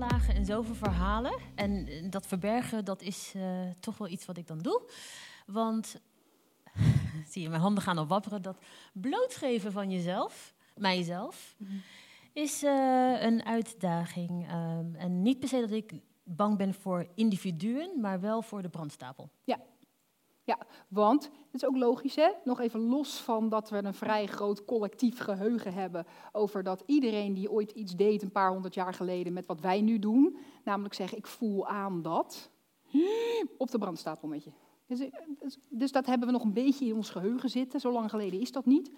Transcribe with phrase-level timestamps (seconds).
[0.00, 1.38] lagen en zoveel verhalen.
[1.54, 3.42] En eh, dat verbergen, dat is eh,
[3.80, 4.82] toch wel iets wat ik dan doe.
[5.46, 6.00] Want,
[7.30, 8.42] zie je, mijn handen gaan al wapperen.
[8.42, 8.58] Dat
[8.92, 11.56] blootgeven van jezelf, mijzelf,
[12.32, 14.48] is eh, een uitdaging.
[14.48, 15.92] Ehm, en niet per se dat ik
[16.22, 19.30] bang ben voor individuen, maar wel voor de brandstapel.
[19.44, 19.60] Ja,
[20.88, 22.28] want het is ook logisch, hè?
[22.44, 27.34] Nog even los van dat we een vrij groot collectief geheugen hebben over dat iedereen
[27.34, 30.94] die ooit iets deed een paar honderd jaar geleden met wat wij nu doen, namelijk
[30.94, 32.50] zeggen ik voel aan dat,
[33.56, 34.50] op de brandstapel met je.
[34.86, 34.98] Dus,
[35.38, 38.40] dus- dus dat hebben we nog een beetje in ons geheugen zitten, zo lang geleden
[38.40, 38.90] is dat niet.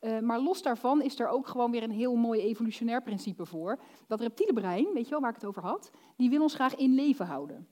[0.00, 3.78] Eh, maar los daarvan is er ook gewoon weer een heel mooi evolutionair principe voor.
[4.06, 6.76] Dat reptiele brein, weet je wel waar ik het over had, die wil ons graag
[6.76, 7.66] in leven houden.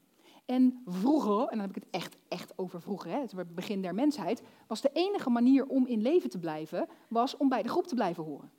[0.51, 3.95] En vroeger, en dan heb ik het echt, echt over vroeger, hè, het begin der
[3.95, 7.87] mensheid, was de enige manier om in leven te blijven, was om bij de groep
[7.87, 8.53] te blijven horen.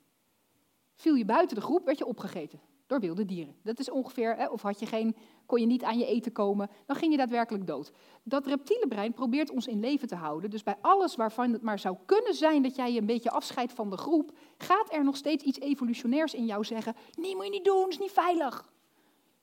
[0.94, 3.54] Viel je buiten de groep, werd je opgegeten door wilde dieren.
[3.62, 5.16] Dat is ongeveer, hè, of had je geen,
[5.46, 7.92] kon je niet aan je eten komen, dan ging je daadwerkelijk dood.
[8.22, 10.50] Dat reptiele brein probeert ons in leven te houden.
[10.50, 13.72] Dus bij alles waarvan het maar zou kunnen zijn dat jij je een beetje afscheidt
[13.72, 17.50] van de groep, gaat er nog steeds iets evolutionairs in jou zeggen: nee, moet je
[17.50, 18.71] niet doen, is niet veilig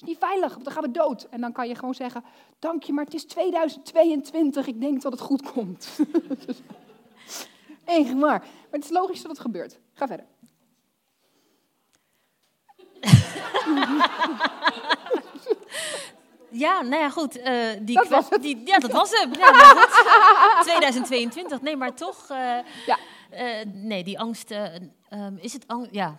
[0.02, 1.28] is niet veilig, want dan gaan we dood.
[1.30, 2.23] En dan kan je gewoon zeggen,
[2.59, 5.89] dank je, maar het is 2022, ik denk dat het goed komt.
[7.86, 8.39] Echt maar.
[8.39, 9.80] Maar het is logisch dat het gebeurt.
[9.94, 10.25] Ga verder.
[16.52, 17.38] Ja, nou ja, goed.
[17.42, 18.42] eh, die Dat was het.
[18.42, 19.33] Die, ja, dat was hem.
[19.33, 20.64] Ja, maar goed.
[20.64, 22.25] 2022, nee, maar toch.
[22.30, 22.97] eh, Ja.
[23.30, 24.52] eh, nee, die angst.
[24.52, 24.75] eh,
[25.09, 25.92] ehm, is het angst?
[25.92, 26.17] Ja.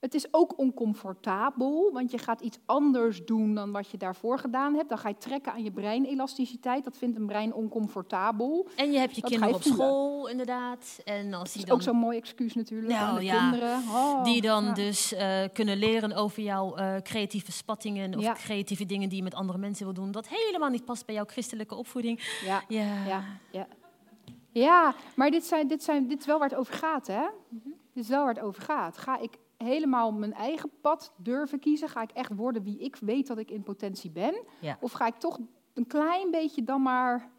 [0.00, 4.74] Het is ook oncomfortabel, want je gaat iets anders doen dan wat je daarvoor gedaan
[4.74, 4.88] hebt.
[4.88, 6.84] Dan ga je trekken aan je breinelasticiteit.
[6.84, 8.68] Dat vindt een brein oncomfortabel.
[8.76, 11.00] En je hebt je Dat kinderen op school, inderdaad.
[11.04, 12.92] En als Dat is dan, ook zo'n mooi excuus natuurlijk.
[12.92, 13.38] Nou, aan de ja.
[13.50, 13.78] kinderen.
[13.78, 14.72] Oh, die dan ja.
[14.72, 18.32] dus eh, kunnen leren over jouw eh, creatieve spattingen of Ja.
[18.32, 20.10] creatieve dingen die je met andere mensen wil doen.
[20.10, 22.38] Dat helemaal niet past bij jouw christelijke opvoeding.
[22.44, 23.24] Ja, Ja.
[23.50, 23.66] ja,
[24.52, 24.94] ja.
[25.16, 27.22] Maar dit, zijn, dit, zijn, dit is wel waar het over gaat, hè?
[27.94, 28.98] Dit is wel waar het over gaat.
[28.98, 31.88] Ga ik helemaal mijn eigen pad durven kiezen?
[31.88, 34.42] Ga ik echt worden wie ik weet dat ik in potentie ben?
[34.60, 34.78] Ja.
[34.80, 35.38] Of ga ik toch
[35.74, 37.30] een klein beetje dan maar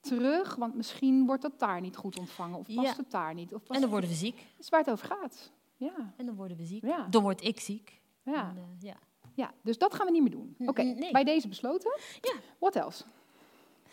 [0.00, 0.54] terug?
[0.54, 2.58] Want misschien wordt dat daar niet goed ontvangen.
[2.58, 2.96] Of past Ja.
[2.96, 3.54] het daar niet.
[3.54, 4.36] Of En dan worden we ziek.
[4.36, 5.52] Dat is waar het over gaat.
[5.76, 6.84] Ja, En dan worden we ziek.
[6.84, 8.00] ja, Dan word ik ziek.
[8.22, 8.96] ja, En, eh, ja.
[9.34, 9.52] ja.
[9.62, 10.56] Dus dat gaan we niet meer doen.
[10.66, 11.12] Oké, N- nee.
[11.12, 11.98] bij deze besloten.
[12.20, 12.32] Ja.
[12.58, 13.04] What else?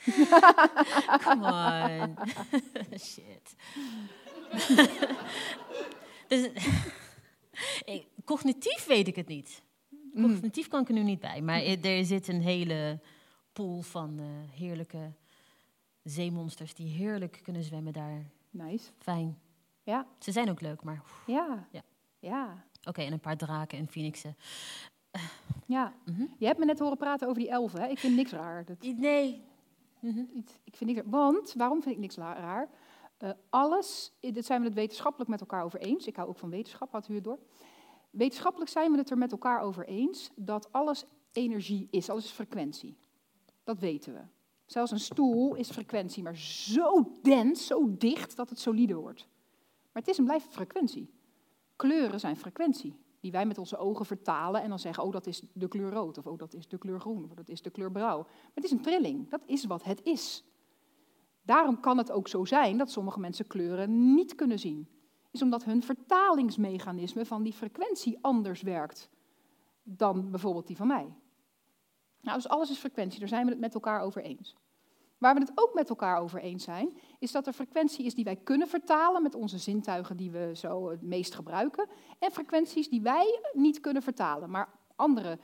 [1.23, 2.15] Come on.
[2.99, 3.55] Shit.
[6.27, 6.49] dus,
[8.25, 9.63] cognitief weet ik het niet.
[10.13, 10.21] Mm.
[10.23, 11.41] Cognitief kan ik er nu niet bij.
[11.41, 12.99] Maar er zit een hele
[13.53, 14.25] pool van eh,
[14.59, 15.11] heerlijke
[16.03, 18.25] zeemonsters die heerlijk kunnen zwemmen daar.
[18.49, 18.91] Nice.
[18.97, 19.37] Fijn.
[19.83, 21.81] Ja, Ze zijn ook leuk, maar ja, Ja.
[22.19, 22.63] ja.
[22.83, 23.01] oké.
[23.01, 24.35] en een paar draken en phoenixen.
[25.65, 26.25] Ja, Mhm.
[26.37, 27.81] je hebt me net horen praten over die elfen.
[27.81, 27.87] Hè?
[27.87, 28.65] Ik vind niks raar.
[28.65, 29.41] Dat, Nee.
[29.99, 30.19] Mhm.
[30.63, 31.09] ik vind niks raar.
[31.09, 32.69] Want, waarom vind ik niks raar?
[33.17, 36.07] Eh, alles, dit zijn we het wetenschappelijk met elkaar over eens.
[36.07, 37.39] Ik hou ook van wetenschap, had u het door.
[38.09, 42.31] Wetenschappelijk zijn we het er met elkaar over eens dat alles energie is, alles is
[42.31, 42.97] frequentie.
[43.63, 44.21] Dat weten we.
[44.65, 49.27] Zelfs een stoel is frequentie, maar zo dens, zo dicht dat het solide wordt.
[49.91, 51.13] Maar het is en blijft frequentie.
[51.75, 55.41] Kleuren zijn frequentie, die wij met onze ogen vertalen en dan zeggen, oh dat is
[55.53, 57.91] de kleur rood, of oh dat is de kleur groen, of dat is de kleur
[57.91, 58.17] blauw.
[58.17, 60.43] Maar het is een trilling, dat is wat het is.
[61.45, 64.87] Daarom kan het ook zo zijn dat sommige mensen kleuren niet kunnen zien.
[65.31, 69.09] Is omdat hun vertalingsmechanisme van die frequentie anders werkt
[69.83, 71.13] dan bijvoorbeeld die van mij.
[72.21, 74.55] Nou, dus alles is frequentie, daar zijn we het met elkaar over eens.
[75.17, 78.23] Waar we het ook met elkaar over eens zijn, is dat er frequentie is die
[78.23, 81.87] wij kunnen vertalen met onze zintuigen die we zo het meest gebruiken.
[82.19, 85.39] En frequenties die wij niet kunnen vertalen, maar andere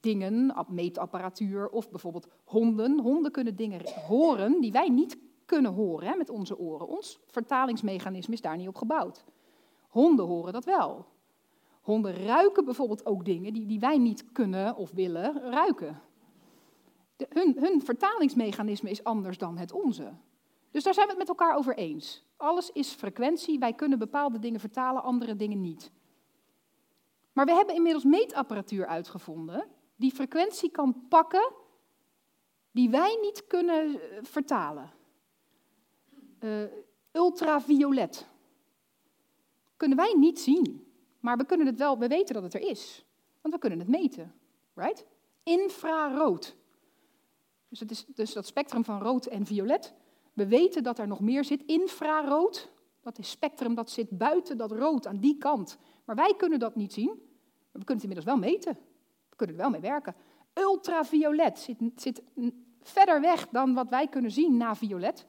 [0.00, 2.98] dingen, ap- meetapparatuur of bijvoorbeeld honden.
[3.00, 6.86] Honden kunnen dingen horen die wij niet kunnen horen hè, met onze oren.
[6.86, 9.24] Ons vertalingsmechanisme is daar niet op gebouwd.
[9.88, 11.06] Honden horen dat wel.
[11.80, 16.00] Honden ruiken bijvoorbeeld ook dingen die, die wij niet kunnen of willen ruiken.
[17.16, 20.12] De- hun, hun vertalingsmechanisme is anders dan het onze.
[20.70, 22.24] Dus daar zijn we het met elkaar over eens.
[22.36, 25.92] Alles is frequentie, wij kunnen bepaalde dingen vertalen, andere dingen niet.
[27.32, 31.52] Maar we hebben inmiddels meetapparatuur uitgevonden die frequentie kan pakken
[32.70, 34.90] die wij niet kunnen eh, vertalen.
[36.44, 36.62] Eh,
[37.12, 38.26] ultraviolet.
[39.76, 40.86] Kunnen wij niet zien,
[41.20, 43.04] maar we kunnen het wel, we weten dat het er is.
[43.40, 44.34] Want we kunnen het meten,
[44.74, 45.04] right?
[45.42, 46.56] Infrarood.
[47.68, 49.94] Dus, het is, dus dat spectrum van rood en violet.
[50.32, 51.64] We weten dat er nog meer zit.
[51.66, 52.70] Infrarood,
[53.00, 55.78] dat is spectrum dat zit buiten dat rood aan die kant.
[56.04, 57.10] Maar wij kunnen dat niet zien.
[57.70, 58.78] we kunnen het inmiddels wel meten.
[59.28, 60.14] We kunnen er wel mee werken.
[60.54, 62.22] Ultraviolet zit, zit
[62.82, 65.26] verder weg dan wat wij kunnen zien na violet.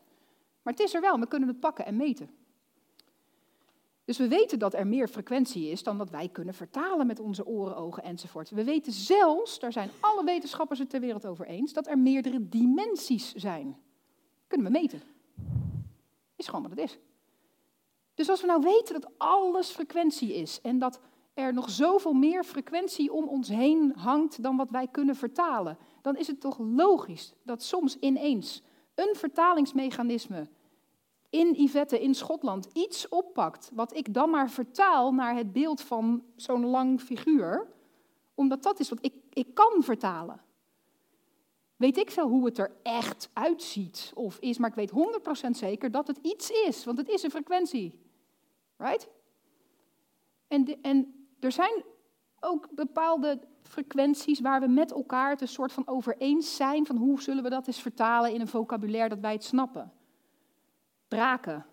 [0.65, 2.29] Maar het is er wel, we kunnen het pakken en meten.
[4.05, 7.45] Dus we weten dat er meer frequentie is dan dat wij kunnen vertalen met onze
[7.45, 8.49] oren, ogen enzovoort.
[8.49, 12.49] We weten zelfs, daar zijn alle wetenschappers het ter wereld over eens, dat er meerdere
[12.49, 13.77] dimensies zijn.
[14.47, 15.01] Kunnen we meten.
[16.35, 16.97] Is gewoon wat het is.
[18.13, 20.99] Dus als we nou weten dat alles frequentie is en dat
[21.33, 26.15] er nog zoveel meer frequentie om ons heen hangt dan wat wij kunnen vertalen, dan
[26.15, 28.63] is het toch logisch dat soms ineens
[28.95, 30.47] een vertalingsmechanisme
[31.29, 36.23] in Yvette in Schotland iets oppakt, wat ik dan maar vertaal naar het beeld van
[36.35, 37.67] zo'n lang figuur,
[38.33, 40.41] omdat dat is wat ik, ik kan vertalen.
[41.75, 44.91] Weet ik veel hoe het er echt uitziet of is, maar ik weet
[45.47, 47.99] 100% zeker dat het iets is, want het is een frequentie.
[48.77, 49.09] Right?
[50.47, 51.83] En, en er zijn
[52.45, 56.95] ook bepaalde frequenties waar we met elkaar het een soort van over eens zijn van
[56.95, 59.91] hoe zullen we dat eens vertalen in een vocabulaire dat wij het snappen.
[61.07, 61.65] Draken.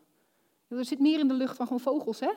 [0.69, 2.33] Er zit meer in de lucht van gewoon vogels, hè?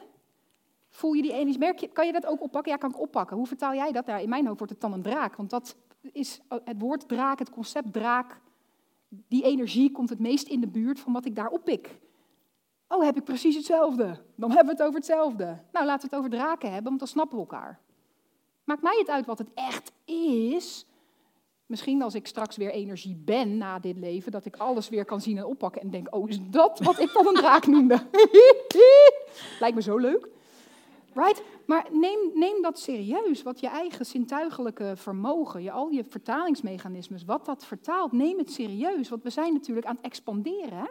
[0.90, 1.60] Voel je die energie?
[1.60, 2.72] Merk je, kan je dat ook oppakken?
[2.72, 3.38] Ja, kan ik oppakken.
[3.38, 4.06] Hoe vertaal jij dat?
[4.06, 7.40] Nou, in mijn hoofd wordt het dan een draak, want dat is het woord draak,
[7.40, 8.42] het concept draak.
[9.10, 12.00] Die energie komt het meest in de buurt van wat ik daar oppik.
[12.88, 14.22] Oh, heb ik precies hetzelfde?
[14.36, 15.60] Dan hebben we het over hetzelfde.
[15.72, 17.80] Nou, laten we het over draken hebben, want dan snappen we elkaar.
[18.66, 20.86] Maakt mij het uit wat het echt is.
[21.66, 25.22] Misschien als ik straks weer energie ben na dit leven, dat ik alles weer kan
[25.22, 28.08] zien en oppakken en denk, oh, is dat wat ik dan een draak noemde?
[29.60, 30.30] Lijkt me zo leuk.
[31.14, 31.44] Right?
[31.66, 37.46] Maar neem, neem dat serieus, wat je eigen zintuigelijke vermogen, je, al je vertalingsmechanismes, wat
[37.46, 39.10] dat vertaalt, neem het serieus.
[39.10, 40.90] Want we zijn natuurlijk aan het expanderen.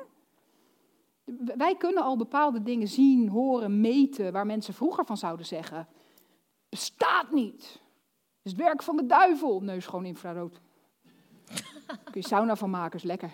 [1.57, 5.89] Wij kunnen al bepaalde dingen zien, horen, meten, waar mensen vroeger van zouden zeggen,
[6.75, 7.63] bestaat niet.
[7.63, 9.61] Het is het werk van de duivel.
[9.61, 10.61] Neus gewoon infrarood.
[12.11, 13.31] Kun je sauna van maken, is lekker.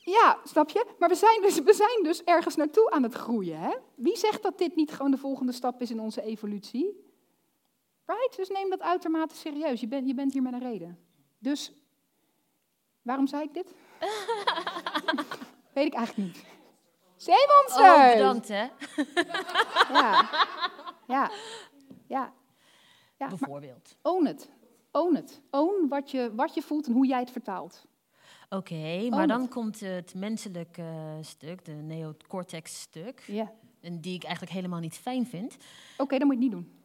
[0.00, 0.86] Ja, snap je?
[0.98, 3.60] Maar we zijn, dus, we zijn dus ergens naartoe aan het groeien.
[3.60, 3.74] Hè?
[3.94, 7.12] Wie zegt dat dit niet gewoon de volgende stap is in onze evolutie?
[8.06, 8.36] Right?
[8.36, 9.80] Dus neem dat uitermate serieus.
[9.80, 10.98] Je, bent je bent hier met een reden.
[11.38, 11.72] Dus,
[13.02, 13.74] waarom zei ik dit?
[15.74, 16.44] Weet ik eigenlijk niet.
[17.16, 17.94] Zeemonster!
[17.94, 18.66] Oh, bedankt hè.
[19.92, 20.28] Ja,
[21.18, 21.30] ja,
[22.06, 22.32] ja.
[23.16, 23.96] ja Bijvoorbeeld.
[24.02, 24.50] Own het.
[24.90, 25.40] Own het.
[25.50, 27.86] Own wat je, wat je voelt en hoe jij het vertaalt.
[28.50, 33.24] Oké, maar dan komt het menselijke stuk, de neocortex stuk.
[33.26, 33.52] Ja.
[33.80, 35.56] En die ik eigenlijk helemaal niet fijn vind.
[35.96, 36.76] Oké, dan moet je het niet doen.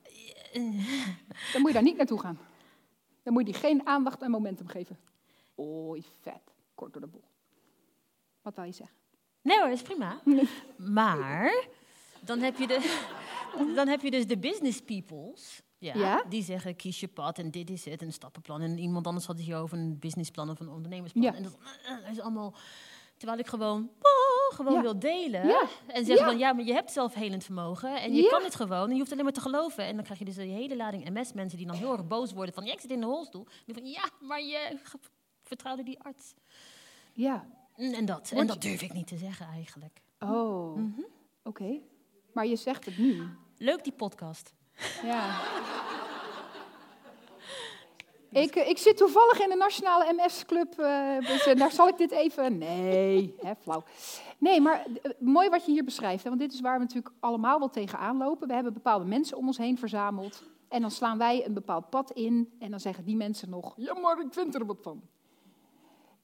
[1.54, 2.40] Dan moet je daar niet naartoe gaan.
[3.24, 5.00] Dan moet je die geen aandacht en momentum geven.
[5.60, 6.54] Oei, vet.
[6.76, 7.24] Kort door de boel.
[8.42, 8.96] Wat wil je zeggen?
[9.42, 10.22] Nee hoor, dat is prima.
[10.78, 11.68] Maar
[12.20, 12.80] dan heb je, de,
[13.76, 15.62] dan heb je dus de business peoples.
[15.78, 16.24] Ja, Ja?
[16.30, 18.62] Die zeggen kies je pad en dit is het, een stappenplan.
[18.62, 21.24] En iemand anders had het hier over een businessplan of een ondernemersplan.
[21.24, 21.34] Ja.
[21.34, 21.58] En dat
[22.06, 22.54] eh, is allemaal...
[23.18, 24.82] Terwijl ik gewoon, oh, gewoon Ja.
[24.82, 25.48] wil delen.
[25.48, 25.66] Ja.
[25.88, 28.02] En zeggen van, ja, maar je hebt zelfhelend vermogen.
[28.02, 28.84] En je kan het gewoon.
[28.88, 29.84] En je hoeft alleen maar te geloven.
[29.86, 32.54] En dan krijg je dus een hele lading MS-mensen die dan heel erg boos worden.
[32.54, 33.46] Van, ja, ik zit in de rolstoel.
[33.46, 34.78] En die van, ja, maar je
[35.44, 36.34] vertrouwde die arts.
[37.14, 37.46] Ja.
[37.76, 38.32] Mm, En dat.
[38.36, 40.02] En dat durf ik niet te zeggen eigenlijk.
[40.20, 41.02] Oh, Mhm.
[41.44, 41.80] oké.
[42.34, 43.24] Maar je zegt het nu.
[43.64, 44.54] Leuk die podcast.
[45.04, 45.40] Ja.
[48.30, 51.98] Ik, eh, ik zit toevallig in de nationale MS-club, eh, dus eh, daar zal ik
[51.98, 52.58] dit even...
[52.58, 53.84] Nee, hè, flauw.
[54.38, 54.86] Nee, maar
[55.20, 58.18] mooi wat je hier beschrijft, hè, want dit is waar we natuurlijk allemaal wel tegenaan
[58.18, 58.48] lopen.
[58.48, 62.12] We hebben bepaalde mensen om ons heen verzameld en dan slaan wij een bepaald pad
[62.12, 65.02] in en dan zeggen die mensen nog, ja maar ik vind er wat van.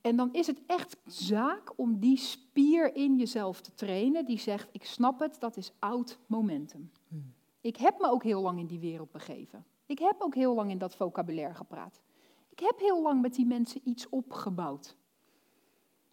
[0.01, 4.69] En dan is het echt zaak om die spier in jezelf te trainen die zegt,
[4.71, 6.91] ik snap het, dat is oud momentum.
[7.61, 9.65] Ik heb me ook heel lang in die wereld begeven.
[9.85, 12.01] Ik heb ook heel lang in dat vocabulaire gepraat.
[12.49, 14.97] Ik heb heel lang met die mensen iets opgebouwd.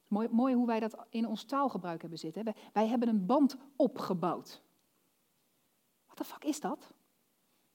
[0.09, 2.45] Mooi, mooi hoe wij dat in ons taalgebruik hebben zitten.
[2.45, 4.62] Wij, wij hebben een band opgebouwd.
[6.07, 6.95] Wat de fuck is dat?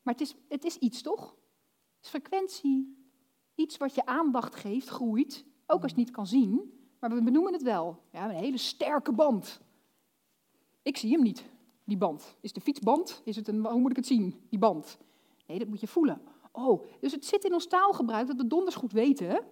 [0.02, 1.30] Maar het is, het is iets toch?
[1.96, 3.00] Het is frequentie.
[3.56, 5.46] Iets wat je aandacht geeft, groeit.
[5.66, 6.80] Ook als je het niet kan zien.
[7.00, 8.04] Maar we benoemen het wel.
[8.12, 9.62] Ja, een hele sterke band.
[10.82, 11.46] Ik zie hem niet,
[11.92, 12.36] die band.
[12.42, 13.22] Is de fietsband?
[13.26, 14.98] Is het een, hoe moet ik het zien, die band?
[15.48, 16.22] Nee, dat moet je voelen.
[16.52, 19.44] Oh, dus het zit in ons taalgebruik dat we donders goed weten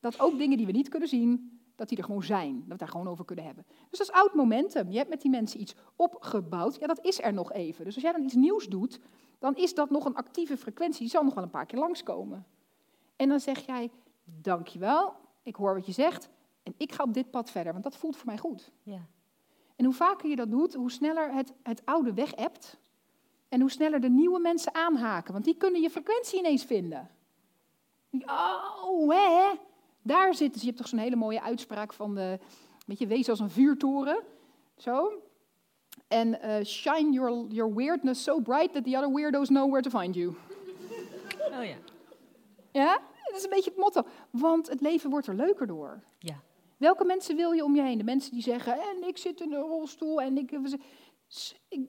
[0.00, 2.54] dat ook dingen die we niet kunnen zien, dat die er gewoon zijn.
[2.54, 3.64] Dat we daar gewoon over kunnen hebben.
[3.90, 4.90] Dus dat is oud momentum.
[4.90, 6.76] Je hebt met die mensen iets opgebouwd.
[6.80, 7.84] Ja, dat is er nog even.
[7.84, 9.00] Dus als jij dan iets nieuws doet,
[9.38, 11.00] dan is dat nog een actieve frequentie.
[11.00, 12.46] Die zal nog wel een paar keer langskomen.
[13.16, 13.90] En dan zeg jij,
[14.24, 16.28] dankjewel, ik hoor wat je zegt.
[16.62, 18.72] En ik ga op dit pad verder, want dat voelt voor mij goed.
[18.82, 19.06] Ja.
[19.76, 22.78] En hoe vaker je dat doet, hoe sneller het, het oude weg hebt.
[23.48, 27.10] En hoe sneller de nieuwe mensen aanhaken, want die kunnen je frequentie ineens vinden.
[28.24, 29.58] Oh, hè?
[30.02, 30.66] Daar zitten ze.
[30.66, 32.38] Je hebt toch zo'n hele mooie uitspraak van de,
[32.86, 34.22] weet je, wees als een vuurtoren.
[34.76, 35.22] Zo.
[36.08, 39.98] En uh, shine your, your weirdness so bright that the other weirdos know where to
[39.98, 40.34] find you.
[41.52, 41.76] Oh ja.
[42.72, 44.02] Ja, dat is een beetje het motto.
[44.30, 46.02] Want het leven wordt er leuker door.
[46.18, 46.42] Ja.
[46.76, 47.98] Welke mensen wil je om je heen?
[47.98, 50.58] De mensen die zeggen, en ik zit in een rolstoel en ik...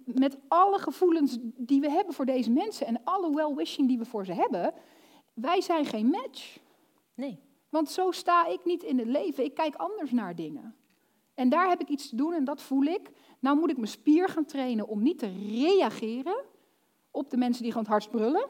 [0.06, 4.25] Met alle gevoelens die we hebben voor deze mensen en alle well-wishing die we voor
[4.25, 4.74] ze hebben,
[5.34, 6.58] wij zijn geen match.
[7.13, 7.39] Nee.
[7.70, 9.44] Want zo sta ik niet in het leven.
[9.44, 10.75] Ik kijk anders naar dingen.
[11.34, 13.10] En daar heb ik iets te doen en dat voel ik.
[13.39, 16.44] Nou moet ik mijn spier gaan trainen om niet te reageren
[17.12, 18.50] op de mensen die gewoon het hardst brullen.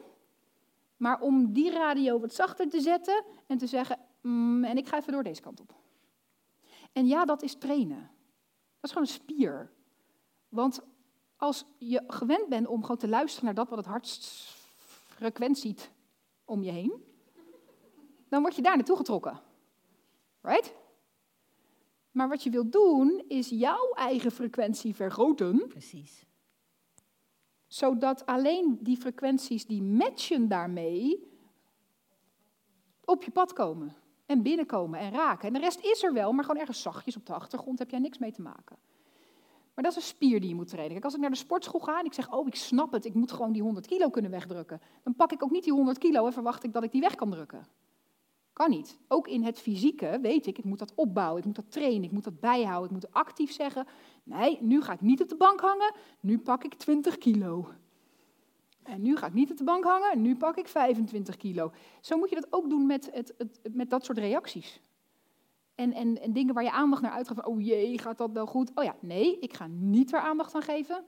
[0.96, 4.96] Maar om die radio wat zachter te zetten en te zeggen, mm, en ik ga
[4.96, 5.74] even door deze kant op.
[6.98, 8.10] En ja, dat is trainen.
[8.80, 9.70] Dat is gewoon een spier.
[10.48, 10.80] Want
[11.36, 14.26] als je gewend bent om gewoon te luisteren naar dat wat het hardst
[15.06, 15.90] frequent ziet
[16.44, 17.04] om je heen,
[18.28, 19.40] dan word je daar naartoe getrokken.
[20.40, 20.74] Right?
[22.10, 25.68] Maar wat je wilt doen, is jouw eigen frequentie vergroten.
[25.68, 26.26] Precies.
[27.66, 31.30] Zodat alleen die frequenties die matchen daarmee
[33.04, 33.96] op je pad komen.
[34.28, 35.46] En binnenkomen en raken.
[35.46, 37.98] En de rest is er wel, maar gewoon ergens zachtjes op de achtergrond heb jij
[37.98, 38.76] niks mee te maken.
[39.74, 40.92] Maar dat is een spier die je moet trainen.
[40.92, 43.14] Kijk, als ik naar de sportschool ga en ik zeg, oh, ik snap het, ik
[43.14, 44.80] moet gewoon die 100 kilo kunnen wegdrukken.
[45.02, 47.14] Dan pak ik ook niet die 100 kilo en verwacht ik dat ik die weg
[47.14, 47.66] kan drukken.
[48.52, 48.98] Kan niet.
[49.08, 52.12] Ook in het fysieke weet ik, ik moet dat opbouwen, ik moet dat trainen, ik
[52.12, 53.86] moet dat bijhouden, ik moet actief zeggen,
[54.22, 57.68] nee, nu ga ik niet op de bank hangen, nu pak ik 20 kilo.
[58.88, 61.72] En nu ga ik niet op de bank hangen, nu pak ik 25 kilo.
[62.00, 63.34] Zo moet je dat ook doen met, het,
[63.72, 64.80] met dat soort reacties.
[65.74, 68.70] En, en, en dingen waar je aandacht naar uitgaat oh jee, gaat dat wel goed?
[68.74, 71.04] Oh ja, nee, ik ga niet er aandacht aan geven.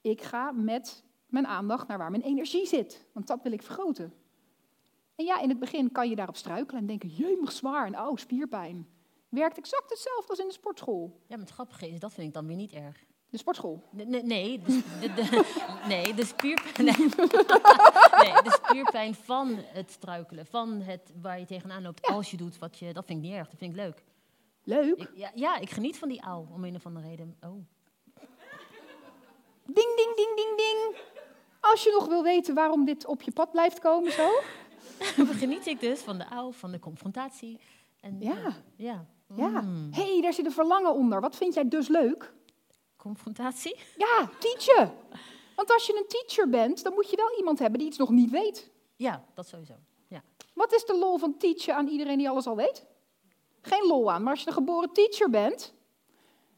[0.00, 4.12] Ik ga met mijn aandacht naar waar mijn energie zit, want dat wil ik vergroten.
[5.14, 8.16] En ja, in het begin kan je daarop struikelen en denken, jemig zwaar en oh,
[8.16, 8.88] spierpijn.
[9.28, 11.20] Werkt exact hetzelfde als in de sportschool.
[11.26, 13.04] Ja, maar het grappige is, dat vind ik dan weer niet erg.
[13.30, 13.82] De sportschool?
[13.90, 15.44] Nee, nee, de, de, de,
[15.88, 16.96] nee, de, spierpijn, nee.
[18.22, 22.58] nee, de spierpijn van het struikelen, van het waar je tegenaan loopt als je doet
[22.58, 22.92] wat je...
[22.92, 24.04] Dat vind ik niet erg, dat vind ik leuk.
[24.62, 24.96] Leuk?
[24.96, 27.36] Ik, ja, ja, ik geniet van die ouw, om een of andere reden.
[27.40, 27.66] Oh.
[29.64, 30.96] Ding, ding, ding, ding, ding.
[31.60, 34.30] Als je nog wil weten waarom dit op je pad blijft komen zo...
[35.42, 37.60] geniet ik dus van de ouw, van de confrontatie.
[38.00, 38.52] En, ja.
[38.76, 39.06] Ja.
[39.34, 39.60] ja.
[39.60, 39.88] Mm.
[39.92, 41.20] hey, daar zit een verlangen onder.
[41.20, 42.32] Wat vind jij dus leuk?
[42.98, 43.76] Confrontatie?
[43.96, 44.92] Ja, teachen.
[45.56, 48.10] Want als je een teacher bent, dan moet je wel iemand hebben die iets nog
[48.10, 48.70] niet weet.
[48.96, 49.74] Ja, dat sowieso.
[50.08, 50.22] Ja.
[50.54, 52.86] Wat is de lol van teachen aan iedereen die alles al weet?
[53.60, 55.74] Geen lol aan, maar als je een geboren teacher bent,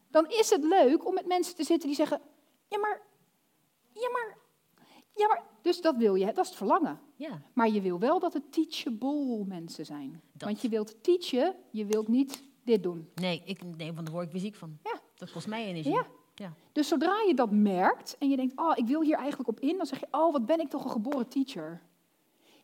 [0.09, 2.21] dan is het leuk om met mensen te zitten die zeggen:
[2.67, 3.01] Ja, maar,
[3.93, 4.37] ja, maar,
[5.15, 5.43] ja, maar.
[5.61, 6.99] Dus dat wil je, dat is het verlangen.
[7.15, 7.41] Ja.
[7.53, 10.21] Maar je wil wel dat het teachable mensen zijn.
[10.37, 13.09] Want je wilt teachen, je wilt niet dit doen.
[13.15, 14.79] Nee, ik, nee want daar word ik weer ziek van.
[14.83, 15.01] Ja.
[15.15, 15.93] Dat kost mij energie.
[15.93, 16.07] Ja.
[16.41, 16.53] Ja.
[16.71, 19.77] Dus zodra je dat merkt en je denkt, oh, ik wil hier eigenlijk op in,
[19.77, 21.81] dan zeg je, oh, wat ben ik toch een geboren teacher.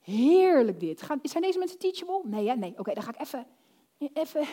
[0.02, 1.02] Heerlijk dit.
[1.02, 2.22] Gaan, zijn deze mensen teachable?
[2.24, 2.56] Nee, hè?
[2.56, 2.74] nee.
[2.78, 3.46] Oké, dan ga ik even,
[4.14, 4.46] even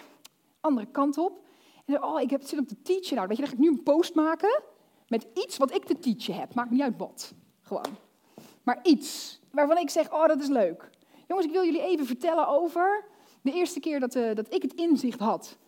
[0.61, 1.45] andere kant op.
[1.85, 3.17] En dan, oh, ik heb zin om te teachen.
[3.17, 4.63] Nou, weet je, dan ga ik nu een post maken
[5.09, 6.55] met iets wat ik te teachen heb.
[6.55, 7.35] Maakt niet uit wat.
[7.63, 7.97] Gewoon.
[8.63, 10.91] Maar iets waarvan ik zeg, oh, dat is leuk.
[11.29, 13.05] Jongens, ik wil jullie even vertellen over
[13.43, 15.59] de eerste keer dat, uh, dat ik het inzicht had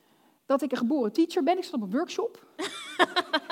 [0.47, 1.59] dat ik een geboren teacher ben.
[1.59, 2.47] Ik zat op een workshop.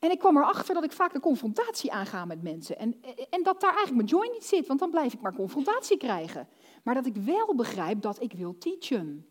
[0.00, 2.78] en ik kwam erachter dat ik vaak de confrontatie aanga met mensen.
[2.78, 5.96] En, en dat daar eigenlijk mijn joy niet zit, want dan blijf ik maar confrontatie
[5.96, 6.48] krijgen.
[6.82, 9.26] Maar dat ik wel begrijp dat ik wil teachen.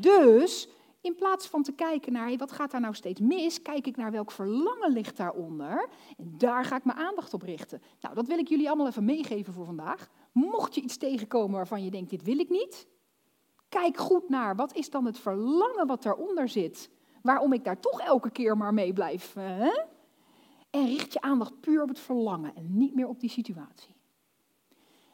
[0.00, 0.68] Dus
[1.00, 4.10] in plaats van te kijken naar wat gaat daar nou steeds mis, kijk ik naar
[4.10, 5.88] welk verlangen ligt daaronder.
[6.16, 7.82] En daar ga ik mijn aandacht op richten.
[8.00, 10.08] Nou, dat wil ik jullie allemaal even meegeven voor vandaag.
[10.32, 12.86] Mocht je iets tegenkomen waarvan je denkt, dit wil ik niet,
[13.68, 16.90] kijk goed naar wat is dan het verlangen wat daaronder zit.
[17.24, 19.34] Waarom ik daar toch elke keer maar mee blijf.
[19.34, 19.70] Hè?
[20.70, 23.94] En richt je aandacht puur op het verlangen en niet meer op die situatie.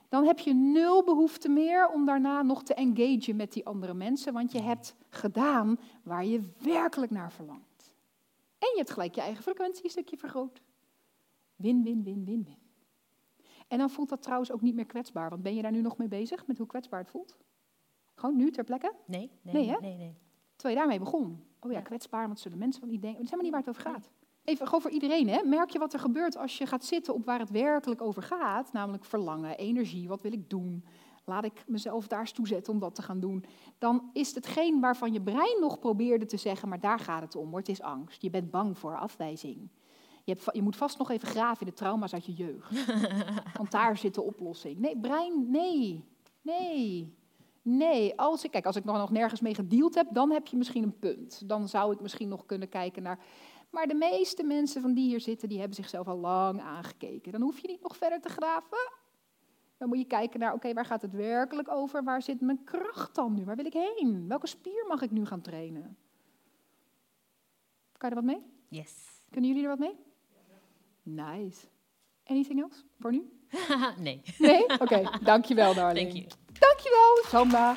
[0.09, 4.33] Dan heb je nul behoefte meer om daarna nog te engagen met die andere mensen,
[4.33, 7.95] want je hebt gedaan waar je werkelijk naar verlangt.
[8.59, 10.63] En je hebt gelijk je eigen frequentie een stukje vergroot.
[11.57, 12.59] Win, win, win, win, win.
[13.69, 15.97] En dan voelt dat trouwens ook niet meer kwetsbaar, want ben je daar nu nog
[15.97, 17.37] mee bezig met hoe kwetsbaar het voelt?
[18.15, 18.95] Gewoon nu ter plekke?
[19.07, 19.77] Nee, nee, Nee, hè?
[19.81, 20.15] nee, nee.
[20.57, 21.49] Terwijl je daarmee begon.
[21.61, 23.25] Oh ja, kwetsbaar, wat zullen mensen van die denken?
[23.25, 24.11] Dat is helemaal niet waar het over gaat.
[24.45, 25.43] Even gewoon voor iedereen, hè?
[25.45, 28.73] merk je wat er gebeurt als je gaat zitten op waar het werkelijk over gaat?
[28.73, 30.85] Namelijk verlangen, energie, wat wil ik doen?
[31.25, 33.45] Laat ik mezelf daar eens toe zetten om dat te gaan doen.
[33.79, 37.49] Dan is hetgeen waarvan je brein nog probeerde te zeggen, maar daar gaat het om,
[37.49, 37.59] hoor.
[37.59, 38.23] het is angst.
[38.23, 39.69] Je bent bang voor afwijzing.
[40.25, 42.87] Je, hebt, je moet vast nog even graven in de trauma's uit je jeugd.
[43.59, 44.79] Want daar zit de oplossing.
[44.79, 46.05] Nee, brein, nee.
[46.43, 47.15] Nee.
[47.63, 50.57] Nee, als ik, kijk, als ik nog, nog nergens mee gedeeld heb, dan heb je
[50.57, 51.49] misschien een punt.
[51.49, 53.19] Dan zou ik misschien nog kunnen kijken naar.
[53.71, 57.33] Maar de meeste mensen van die hier zitten, die hebben zichzelf al lang aangekeken.
[57.33, 58.93] Dan hoef je niet nog verder te graven.
[59.77, 62.05] Dan moet je kijken naar, oké, waar gaat het werkelijk over?
[62.05, 63.45] Waar zit mijn kracht dan nu?
[63.45, 64.29] Waar wil ik heen?
[64.29, 65.97] Welke spier mag ik nu gaan trainen?
[67.97, 68.43] Kan je er wat mee?
[68.69, 69.23] Yes.
[69.31, 69.97] Kunnen jullie er wat mee?
[71.03, 71.67] Nice.
[72.25, 73.31] Anything else voor nu?
[73.99, 74.23] nee.
[74.39, 74.65] Nee?
[74.79, 76.11] Oké, dankjewel darling.
[76.11, 76.40] Thank you.
[76.61, 77.77] Dankjewel, Sandra.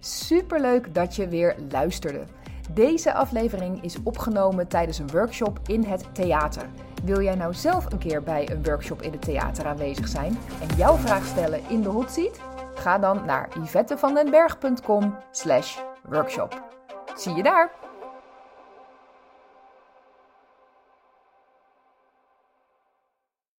[0.00, 2.24] Superleuk dat je weer luisterde.
[2.70, 6.68] Deze aflevering is opgenomen tijdens een workshop in het theater.
[7.04, 10.76] Wil jij nou zelf een keer bij een workshop in het theater aanwezig zijn en
[10.76, 12.30] jouw vraag stellen in de hot?
[12.74, 16.62] Ga dan naar yvettevandenberg.com slash workshop.
[17.14, 17.77] Zie je daar!